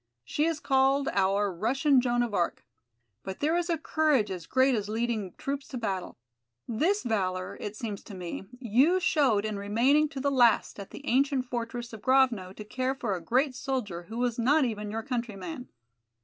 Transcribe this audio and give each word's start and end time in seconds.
She 0.25 0.45
is 0.45 0.59
called 0.59 1.09
our 1.13 1.53
'Russian 1.53 2.01
Joan 2.01 2.23
of 2.23 2.33
Arc.' 2.33 2.65
But 3.21 3.39
there 3.39 3.55
is 3.55 3.69
a 3.69 3.77
courage 3.77 4.31
as 4.31 4.47
great 4.47 4.73
as 4.73 4.89
leading 4.89 5.35
troops 5.37 5.67
to 5.67 5.77
battle. 5.77 6.17
This 6.67 7.03
valor, 7.03 7.55
it 7.61 7.75
seems 7.75 8.01
to 8.05 8.15
me, 8.15 8.47
you 8.59 8.99
showed 8.99 9.45
in 9.45 9.59
remaining 9.59 10.09
to 10.09 10.19
the 10.19 10.31
last 10.31 10.79
at 10.79 10.89
the 10.89 11.05
ancient 11.05 11.45
fortress 11.45 11.93
of 11.93 12.01
Grovno 12.01 12.51
to 12.55 12.63
care 12.63 12.95
for 12.95 13.15
a 13.15 13.21
great 13.21 13.53
soldier 13.53 14.05
who 14.09 14.17
was 14.17 14.39
not 14.39 14.65
even 14.65 14.89
your 14.89 15.03
countryman. 15.03 15.69